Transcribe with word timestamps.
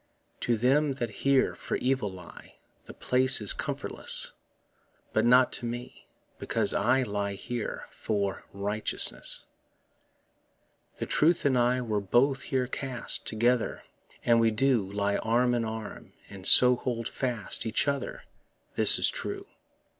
To 0.39 0.57
them 0.57 0.93
that 0.93 1.11
here 1.21 1.53
for 1.53 1.75
evil 1.75 2.09
lie 2.11 2.55
The 2.85 2.93
place 2.95 3.39
is 3.39 3.53
comfortless, 3.53 4.33
But 5.13 5.25
not 5.27 5.51
to 5.53 5.67
me, 5.67 6.07
because 6.39 6.71
that 6.71 6.79
I 6.81 7.03
Lie 7.03 7.35
here 7.35 7.85
for 7.91 8.43
righteousness. 8.51 9.45
The 10.95 11.05
truth 11.05 11.45
and 11.45 11.55
I 11.55 11.81
were 11.81 12.01
both 12.01 12.41
here 12.41 12.65
cast 12.65 13.27
Together, 13.27 13.83
and 14.25 14.39
we 14.39 14.49
do 14.49 14.91
Lie 14.91 15.17
arm 15.17 15.53
in 15.53 15.63
arm, 15.63 16.13
and 16.31 16.47
so 16.47 16.77
hold 16.77 17.07
fast 17.07 17.67
Each 17.67 17.87
other; 17.87 18.23
this 18.73 18.97
is 18.97 19.07
true. 19.07 19.45